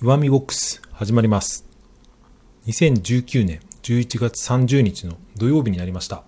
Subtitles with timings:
[0.00, 1.66] 岩見ボックス始まります。
[2.68, 6.22] 2019年11月30日の土曜日になりました。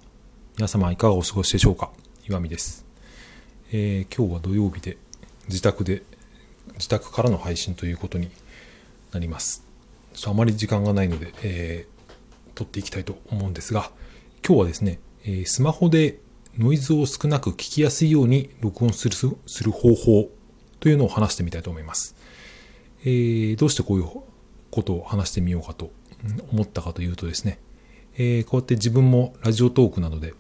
[0.57, 1.93] 皆様いかがお過ごしでしょうか？
[2.29, 2.85] 岩見です、
[3.71, 4.99] えー今日は土曜日で
[5.47, 6.03] 自宅で、
[6.75, 8.33] 自宅からの配信ということに
[9.13, 9.65] なります。
[10.15, 12.01] ちょっとあまり時間がないので、えー
[12.57, 13.93] 撮っていきたいと思うんですが、
[14.45, 16.19] 今日はですね、えスマホで
[16.59, 19.15] ノイズを少なく聞きやすいように録音する
[19.47, 20.29] する方法
[20.81, 22.17] というのを話してみたいと思います。
[23.03, 24.09] えーどうしてこういう
[24.71, 25.91] ことを話してみようかと
[26.53, 27.59] 思ったかというとですね、
[28.17, 30.35] えーこうやって自分もラジオトークなどで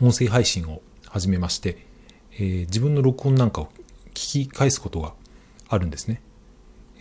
[0.00, 1.86] 音声配信を始めまして、
[2.32, 3.66] えー自分の録音なんかを
[4.14, 5.14] 聞き返すことが
[5.68, 6.20] あるんですね。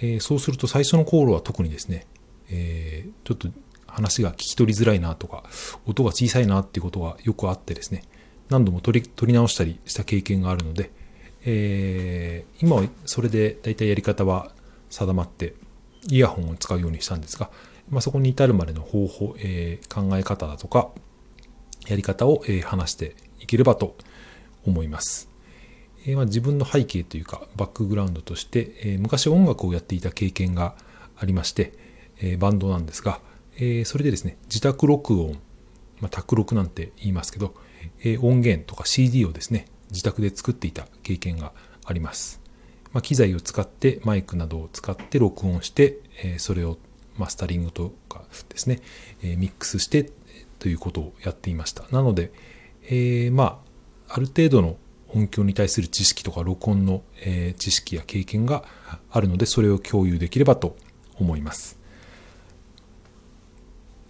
[0.01, 2.05] えそうすると最初の頃は特にですね、
[2.49, 3.49] えちょっと
[3.87, 5.43] 話が聞き取りづらいなとか、
[5.85, 8.03] 音が小さいなっていうことがよくあってですね、
[8.49, 10.91] 何度も取り取り直したりした経験があるので、
[11.45, 14.51] えー今はそれで大体やり方は
[14.89, 15.55] 定まって、
[16.09, 17.49] イヤホンを使うようにしたんですが、
[17.89, 20.89] まあ、そこに至るまでの方法、えー考え方だとか、
[21.87, 23.95] やり方を、え話していければと
[24.65, 25.29] 思います。
[26.05, 30.75] えま、自分の背景というかバックグラウンドとして、え昔音楽をやっていた経験が
[31.17, 31.73] ありまして、
[32.21, 33.19] えバンドなんですが、
[33.57, 35.39] えそれでですね自宅録音、
[35.99, 37.53] まあ、宅録なんて言いますけど、
[38.03, 41.51] え音源とか CD をですね自宅で作っていた経験が
[41.85, 42.39] あります、
[42.93, 46.77] まあ、機材を使ってマイクなどを使って録音して、えーそれを
[47.17, 48.81] マスタリングとかですね、
[49.21, 50.11] えーミックスして
[50.59, 51.83] ということをやっていました。
[51.91, 52.31] なので、
[52.83, 53.61] えーま
[54.07, 54.77] あある程度の
[55.09, 58.63] 音響に対する知識とか録音の、え知識や経験が
[59.11, 60.75] あるのでそれを共有できればと
[61.15, 61.77] 思います。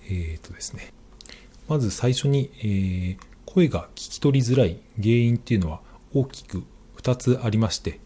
[0.10, 0.94] えっ、とですね。
[1.68, 5.82] まず最初に、え声が聞き取りづらい原因っていうのは
[6.14, 6.64] 大きく
[6.98, 8.00] 2つありまして、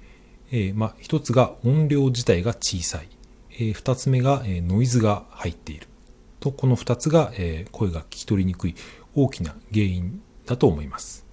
[0.55, 3.07] えーま、1つが音量自体が小さい、
[3.53, 5.87] えー2つ目が、えーノイズが入っている。
[6.39, 8.75] とこの2つが、えー声が聞き取りにくい
[9.15, 11.25] 大きな原因だと思います、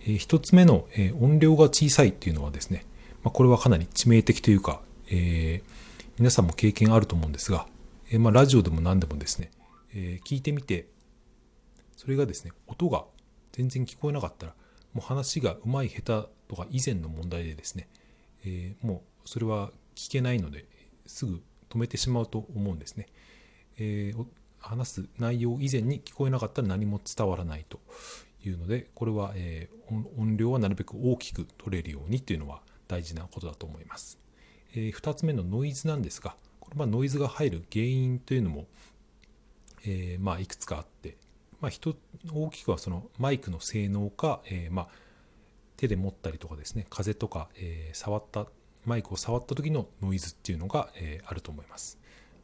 [0.00, 2.84] えー1つ目の、えー音量が小さいっていうのはですね、
[3.22, 5.74] ま、これはかなり致命的というか、えー
[6.18, 7.68] 皆さんも経験あると思うんですが、
[8.10, 9.52] えーま、ラジオでも何でもですね、
[9.94, 10.88] えー聞いてみて
[11.96, 13.04] それがですね音が
[13.52, 14.54] 全然聞こえなかったら
[14.94, 17.86] もう話がうまい下手とか以前の問題でですね、
[18.44, 20.66] えーもうそれは聞けないので
[21.06, 21.40] すぐ
[21.70, 23.06] 止めてしまうと思うんですね、
[23.78, 24.24] えー
[24.66, 27.80] 話す内容以前に聞こえなかったら何も伝わらないと
[28.42, 29.74] いうのでこれは、えー
[30.18, 34.18] 音量はなるべく大きく取れるようにというのは大事なことだと思います、
[34.74, 38.66] え2つ目のノイズなんですがこれはノイズが入る原因というのも
[39.86, 41.16] えまあ、いくつかあって、
[41.60, 41.72] まあ、
[42.32, 44.88] 大きくはそのマイクの性能か、えまあ、
[45.84, 48.46] 手で持ったりとかですね風とか、えー触った
[48.84, 51.98] マイクを触った時のノイズっていうのが、えーあると思います、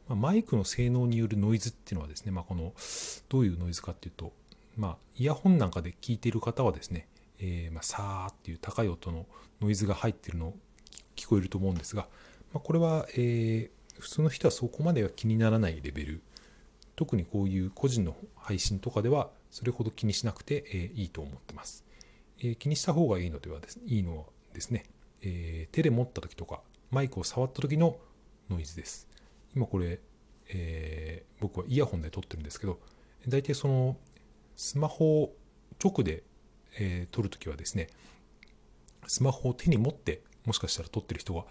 [0.07, 2.73] まあ、マイクの性能によるノイズっていうのはですね、まあ、この
[3.29, 4.31] どういうノイズかっていうと、
[4.77, 7.07] まあ、イヤホンなんかで聞いている方はですね、
[7.39, 9.25] えーまあ、さーっていう高い音の
[9.61, 10.53] ノイズが入ってるの
[11.15, 12.07] 聞こえると思うんですが、
[12.53, 16.21] まあ、これは、えー普通の人はそこまでは気にならないレベル。
[16.95, 21.83] 特にこういう個人の配信とかではそれほど気にしなくて、えーいいと思ってます、
[22.43, 24.85] え気にした方がいいのではですいいのはですね、
[25.21, 27.97] え手で持った時とかマイクを触った時の
[28.49, 29.07] ノイズです。
[29.55, 29.99] 今これ、
[30.49, 32.79] えー僕はイヤホンで撮ってるんですけど
[33.27, 33.97] 大体その
[34.55, 35.35] スマホを
[35.83, 36.23] 直で、
[36.79, 37.87] えー撮るときはですね
[39.07, 41.45] スマホを手に持ってもしかしたら撮ってる人が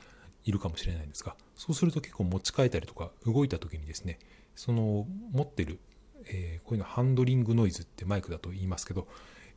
[0.45, 4.19] いるかもしれないんですがそうすると結構持ち替えたりとか動いた時にですね
[4.55, 5.81] その持ってる、
[6.27, 9.09] えーこういうのハンドリングノイズってマイクだと言いますけど、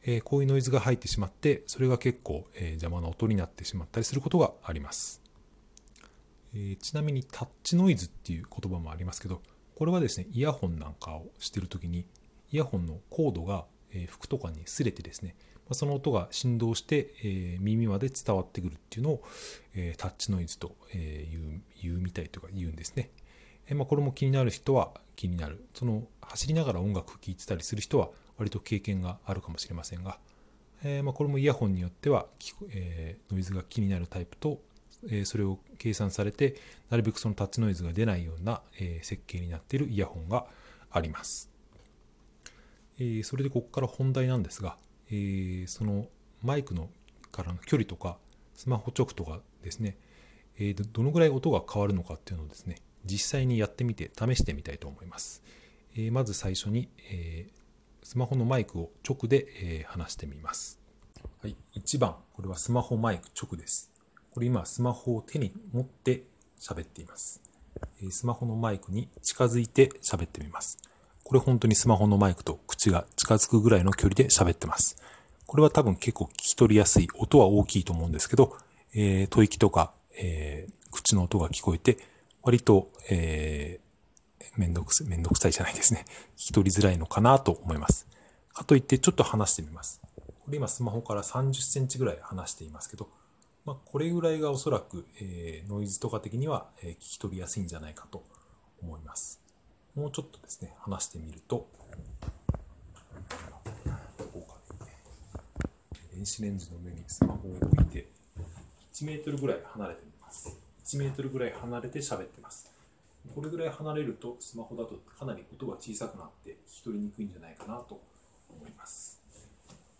[0.03, 5.21] えーこういうノイズが入ってしまってそれが結構、えー邪魔な音になってしまったりすることがあります、
[6.53, 9.41] えちなみにタッチノイズっていう言葉もありますけど
[9.75, 12.05] これはですねイヤホンなんかをしてる時に
[12.51, 15.35] イヤホンのコードが、え服とかに擦れてですね
[15.67, 19.23] まその音が振動して、え耳まで伝わってくるっていうのを、
[19.73, 23.11] えタッチノイズと、えー言うみたいというか言うんですね。
[23.67, 25.65] えま、これも気になる人は気になる。
[25.73, 30.17] その走りながら音楽聴いてたりする人は割と経験があるかもしれませんが、
[30.83, 32.27] えーまあ、これもイヤホンによっては
[32.69, 34.61] えーノイズが気になるタイプと、
[35.09, 36.55] えそれを計算されて
[36.89, 40.45] なるべくそのタッチノイズが出ないような、え設計になっているイヤホンが
[40.91, 41.49] あります。
[42.99, 44.77] えそれでここから本題なんですが、
[45.11, 46.07] えその
[46.41, 46.89] マイクの
[47.31, 48.17] からの距離とか
[48.55, 49.97] スマホ直とかですね、
[50.57, 52.75] えーどどのぐらい音が変わるのかっていうのをですね
[53.05, 55.41] 実際にやってみて試してみたいと思います、
[55.95, 57.47] えまず最初に、え
[58.03, 60.79] スマホのマイクを直で、え話してみます
[61.41, 63.91] はい1番これはスマホマイク直です
[64.31, 66.23] これ今スマホを手に持って
[66.59, 67.43] 喋っています
[68.11, 70.77] スマホのマイクに近づいて喋ってみます。
[71.23, 74.97] これ本当にスマホのマイクと口が近づくぐらいの距離で喋ってます。
[75.45, 78.57] これは多分結構聞き取りやすい、音は大きいと思うんですけど、
[78.93, 81.97] えー、吐息とか、えー、口の音が聞こえて、
[82.41, 83.82] 割と、えー、
[84.55, 86.05] めんどくさ、めんどくさいじゃないですね。
[86.35, 88.07] 聞き取りづらいのかなと思います。
[88.53, 90.01] かといってちょっと話してみます。
[90.45, 93.09] これ今スマホから30センチぐらい離していますけど、
[93.65, 98.23] まあ、これぐらいがおそらく、えー、ノイズとか的には、えー、聞き取りやすいんじゃないかと
[98.81, 99.41] 思います。
[99.95, 101.67] もうちょっとですね、話してみると、
[106.13, 108.07] 電子レンジの上にスマホを置いて、
[108.93, 110.57] 1メートルぐらい離れてみます。
[110.85, 112.72] 1メートルぐらい離れて喋ってます。
[113.33, 117.99] これぐらい離れるとスマホだとかなり音が小さくなって聞き取りにくいんじゃないかなと
[118.49, 119.21] 思います。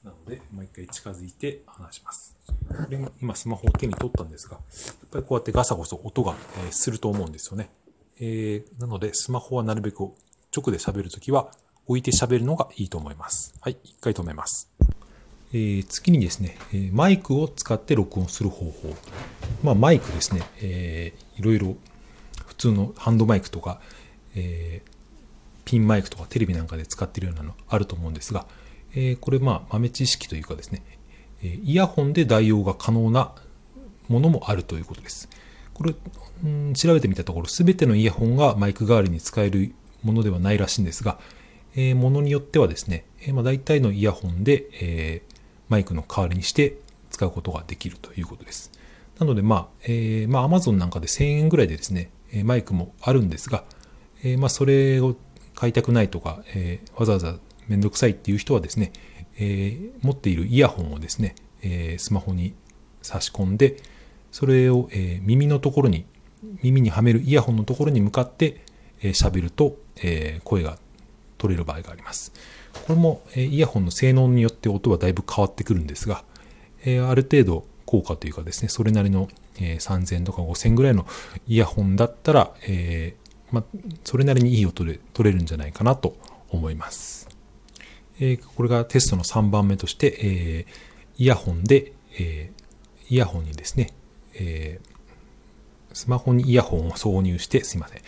[0.04, 2.36] なので、もう一回近づいて話します。
[2.68, 6.36] これも今スマホを手に取ったんですが、やっぱりこうやってガサゴソ音が、
[6.72, 7.70] すると思うんですよね。
[8.20, 10.02] えー、なので、スマホはなるべく
[10.56, 11.52] 直で喋るときは
[11.88, 13.56] 置いて喋るのがいいと思います。
[13.62, 14.70] はい、一回止めます。
[15.54, 18.96] え、次にですね、えマイクを使って録音する方法。
[19.64, 21.78] まあ、マイクですね、えー、いろいろ
[22.54, 23.82] 普通のハンドマイクとか、
[24.36, 24.92] えー、
[25.66, 28.46] ピンマイクとかテレビなんかで使ってるようなのあると思うんですが、
[28.94, 30.84] えー、これまあ豆知識というかですね、
[31.42, 33.34] えイヤホンで代用が可能な
[34.08, 35.30] ものもあるということです。
[35.74, 35.96] これ、
[36.48, 39.74] ん、調べてみたところ、すべてのイヤホンがマイク代わりに使える
[40.04, 41.18] ものではないらしいんですが、
[41.76, 45.36] えー、ものによってはですね、えー、まあ、大体のイヤホンで、えー、
[45.70, 46.78] マイクの代わりにして
[47.10, 48.72] 使うことができるということです。
[49.20, 52.10] なので、まあ、えー、まあ、Amazon なんかで1000円ぐらいでですね、
[52.42, 53.64] マイクもあるんですが、
[54.24, 55.16] え、まあ、それを
[55.56, 57.36] 買いたくないとか、え、わざわざ
[57.68, 58.92] めんどくさいっていう人はですね、
[59.38, 62.54] え、持っているイヤホンをですね、え、スマホに
[63.02, 63.78] 差し込んで、
[64.32, 66.06] それを、え、耳のところに、
[66.62, 68.62] 耳にはめるイヤホンのところに向かって
[69.02, 70.80] 喋、えー、ると、え、声が
[71.38, 72.32] 取れる場合があります。
[72.88, 76.24] これも、えイヤホンの性能によって音はだいぶ変わってくるんですが、
[76.86, 79.30] えある程度効果というかですね、それなりの、
[79.60, 81.06] え3000とか5000ぐらいの
[81.48, 83.64] イヤホンだったら、えー、ま
[84.04, 86.18] それなりにいい音で取れるんじゃないかなと
[86.50, 87.30] 思います。
[88.20, 90.66] えこれがテストの3番目として、え
[91.20, 92.52] イヤホンで、え
[93.10, 93.94] イヤホンにですね、
[94.34, 94.80] え
[95.94, 98.02] スマホにイヤホンを挿入して、すいません。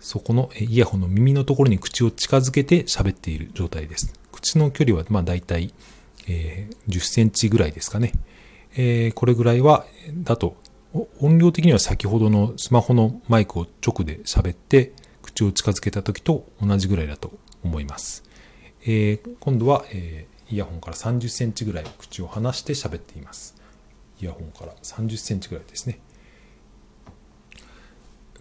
[0.00, 4.12] そこのイヤホンの耳のところに口を近づけて喋っている状態です。
[4.32, 5.72] 口の距離はまあ大体、
[6.28, 8.12] え、10センチぐらいですかね。
[8.74, 10.56] えー、これぐらいは、だと、
[11.20, 14.92] 音量的には先ほどのスマホのマイクを直で喋って
[15.22, 17.32] 口を近づけた時と同じぐらいだと
[17.62, 18.24] 思います。
[18.82, 23.54] えー、今度は、えー、イヤホンから30センチぐらい口を離して喋っています。
[24.20, 26.00] イヤホンから30センチぐらいですね。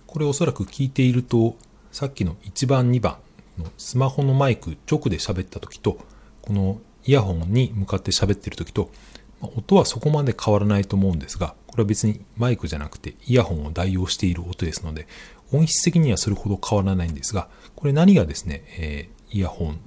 [0.06, 1.58] これおそらく聞いていると、
[1.92, 3.18] さっきの1番2番
[3.58, 6.00] のスマホのマイク直で喋った時と、
[6.42, 8.90] このイヤホンに向かって喋ってる時と、
[9.42, 15.08] 音はそこまで変わらないと思うんですが、これは別にマイクじゃなくてイヤホンを代用している音ですので、
[15.54, 19.80] 音質的にはそれほど変わらないんですが、これ何がですね、えー、イヤホン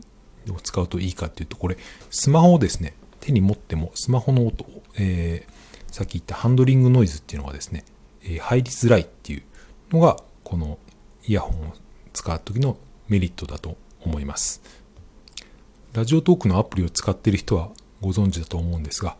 [0.53, 1.77] を使うといいかっていうと、これ、
[2.11, 4.65] スマホをですね、手に持ってもスマホの音、
[4.99, 7.85] えー、さっき言ったハンドリングノイズっていうのがですね、
[8.23, 9.43] えー、入りづらいっていう
[9.93, 10.79] のが、この
[11.27, 11.75] イヤホンを
[12.13, 12.79] 使う時の
[13.09, 14.63] メリットだと思います。
[15.93, 19.17] ラジオトークのアプリを使っている人はご存知だと思うんですが、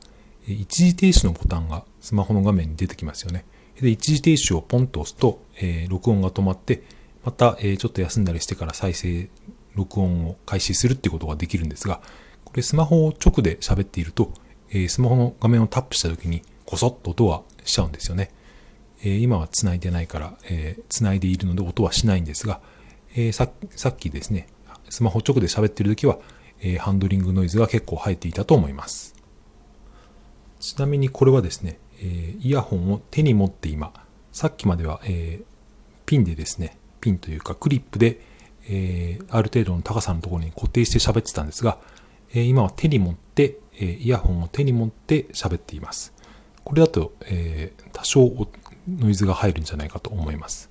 [0.47, 3.45] 一時停止のボタンがスマホの画面に出てきますよね。
[3.81, 6.83] で、一時停止をポンと押すと、えー、録音が止まって、
[7.25, 9.29] また、えー、ちょっと休んだりしてから再生、
[9.75, 12.01] 録音を開始するっていうことができるんですが、
[12.45, 14.33] これスマホを直で喋っていると、
[14.71, 18.31] えー、スマホの画面をタップした時に、コソッと音はしちゃうんですよね。
[19.03, 22.61] え今は繋いでないから、えー、繋いでいるので音はしないんですが、
[23.17, 24.47] え、さっきですね、
[24.89, 26.19] スマホ直で喋ってる時は、
[26.61, 29.15] え、ハンドリングノイズが結構入っていたと思います。
[30.61, 33.93] ちなみにこれはですね、えイヤホンを手に持って今、
[34.31, 35.41] さっきまでは、え
[36.07, 38.21] ピンでですね、ピンというかクリップで、
[38.69, 41.79] えある程度の高さのところに固定して喋ってたんですが、
[42.35, 46.13] え今は手に持って、えイヤホンを手に持って喋っています。
[46.63, 48.49] これだと、え多少
[48.89, 50.71] ノイズが入るんじゃないかと思います。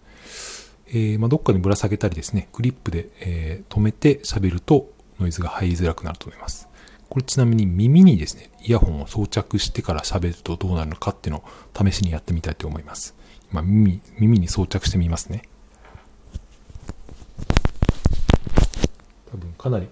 [0.94, 6.69] え、まあ、どっかにぶら下げたりですね、クリップで、え、止めて喋るとノイズが入りづらくなると思います。
[7.10, 13.16] これちなみに耳にですね、イヤホンを装着してから喋るとどうなるのかっていうのを試しにやってみたいと思います。
[13.52, 15.42] 今耳、耳に装着してみますね。
[19.32, 19.88] 多分かなり、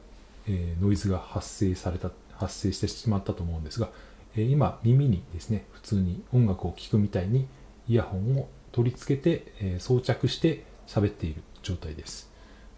[0.48, 3.90] えー、ノイズが発生された、発生してしまったと思うんですが、
[4.36, 7.48] えー、今耳にですね、普通に音楽を聴くみたいに
[7.88, 12.30] イヤホンを取り付けて、え装着して喋っている状態です。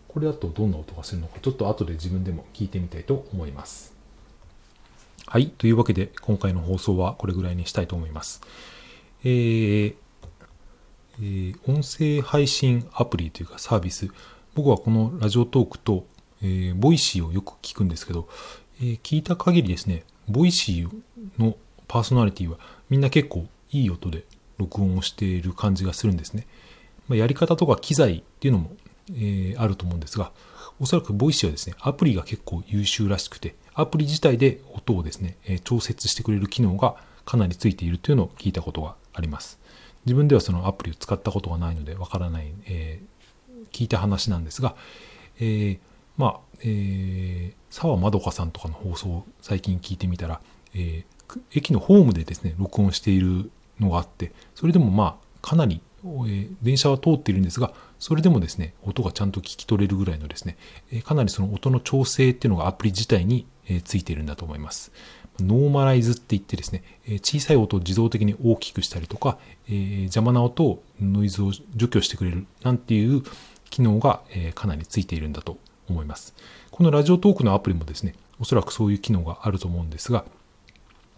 [0.07, 3.98] これだとどんな音がするのか、ちょっと後で自分でも聞いてみたいと思います。
[5.31, 5.49] はい。
[5.49, 8.41] というわけで、今回の放送はこれぐらいにしたいと思います。
[9.23, 9.95] えー
[11.19, 14.09] えー音声配信アプリというかサービス、
[14.55, 16.07] 僕はこの Radiotalk と、
[16.41, 18.27] えー Voicy をよく聞くんですけど、
[18.79, 20.89] えー聞いた限りですね、 Voicy
[21.37, 21.55] の
[21.87, 22.57] パーソナリティは
[22.89, 24.25] みんな結構いい音で
[24.57, 26.47] 録音をしている感じがするんですね。
[27.07, 28.71] まあ、やり方とか機材っていうのも、
[29.11, 30.31] えーあると思うんですが、
[30.79, 36.95] おそらく Voicy はですね、アプリが結構優秀らしくて、アプリ自体で音をですね、調節してくれる機能が
[37.25, 39.59] かなりついているというのを聞いたことがあります。
[40.05, 43.19] 自分ではそのアプリを使ったことがないのでわからない、えー
[43.71, 44.75] 聞いた話なんですが、
[45.39, 45.79] えー
[46.17, 50.41] まあ、えー沢まどかさんとかの放送を最近聞いてみたら、
[50.73, 55.81] えー駅のホームでですね、録音しているのがあって、それでもまあ、かなり、
[56.27, 60.57] え電車は通っているんですが、それでもですね、音がちゃんと聞き取れるぐらいのですね、
[60.91, 64.91] えかなりその音の調整っていうのがアプリ自体に、えついているんだと思います。
[65.39, 69.37] normalize って言ってですね、え小さい音を自動的に大きくしたりとか、
[69.69, 73.23] え邪魔な音を、ノイズを除去してくれるなんていう
[73.69, 75.57] 機能が、えかなりついているんだと
[75.89, 76.33] 思います。
[76.71, 80.25] この Radiotalk のアプリもですね、おそらくそういう機能があると思うんですが、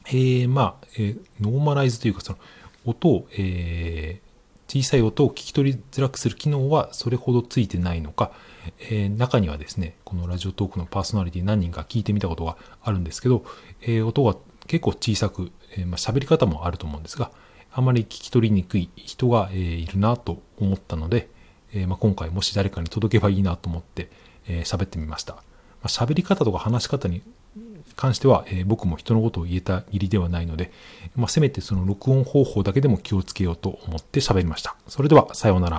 [0.07, 2.39] えーまあ、え normalize というか、その
[2.85, 4.30] 音を、えー
[4.71, 8.31] 小さい音を聞き取りづらくする機能はそれほどついてないのか、
[8.79, 13.43] えー中にはですね、この Radiotalk のパーソナリティ何人か聞いてみたことがあるんですけど、
[13.81, 14.37] えー音が
[14.67, 17.31] 結構小さく、えーまあ、喋り方もあると思うんですが、
[17.73, 21.27] あまり聞き取りにくい人が、えいるなと思ったので、
[21.73, 24.09] えまあ、今回もし誰かに届けばいいなと思って、
[24.47, 25.33] えー喋ってみました。
[25.33, 25.41] ま
[25.83, 27.23] あ、喋り方とか話し方に
[28.01, 30.71] 関しては、えー僕も人のことを言えた義理ではないので、
[31.15, 34.75] まあ、せめてその録音方法だけでも気をつけようと思って喋りました。
[34.87, 35.77] それでは、さようなら。